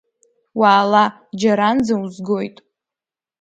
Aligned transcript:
Уаала, 0.59 1.03
џьаранӡа 1.39 1.93
узгоит… 2.03 2.57